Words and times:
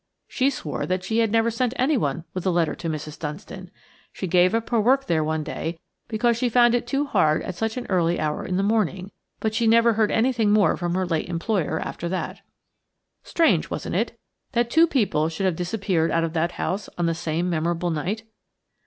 She 0.27 0.49
swore 0.49 0.87
that 0.87 1.03
she 1.03 1.19
had 1.19 1.31
never 1.31 1.51
sent 1.51 1.73
anyone 1.75 2.23
with 2.33 2.43
a 2.47 2.49
letter 2.49 2.73
to 2.73 2.89
Mrs. 2.89 3.19
Dunstan. 3.19 3.69
She 4.11 4.25
gave 4.25 4.55
up 4.55 4.71
her 4.71 4.81
work 4.81 5.05
there 5.05 5.23
one 5.23 5.43
day 5.43 5.79
because 6.07 6.35
she 6.37 6.49
found 6.49 6.73
it 6.73 6.87
too 6.87 7.05
hard 7.05 7.43
at 7.43 7.53
such 7.53 7.77
an 7.77 7.85
early 7.87 8.19
hour 8.19 8.43
in 8.43 8.57
the 8.57 8.63
morning; 8.63 9.11
but 9.39 9.53
she 9.53 9.67
never 9.67 9.93
heard 9.93 10.09
anything 10.09 10.49
more 10.49 10.75
from 10.75 10.95
her 10.95 11.05
late 11.05 11.29
employer 11.29 11.79
after 11.79 12.09
that. 12.09 12.41
Strange, 13.21 13.69
wasn't 13.69 13.93
it, 13.95 14.17
that 14.53 14.71
two 14.71 14.87
people 14.87 15.29
should 15.29 15.45
have 15.45 15.55
disappeared 15.55 16.09
out 16.09 16.23
of 16.23 16.33
that 16.33 16.53
house 16.53 16.89
on 16.97 17.05
that 17.05 17.13
same 17.13 17.47
memorable 17.47 17.91
night? 17.91 18.23